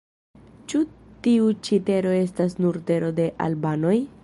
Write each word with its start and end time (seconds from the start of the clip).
Ĉu 0.71 0.79
tiu 1.27 1.51
ĉi 1.67 1.79
tero 1.91 2.15
estas 2.23 2.57
nur 2.65 2.83
tero 2.91 3.15
de 3.21 3.31
albanoj? 3.49 3.97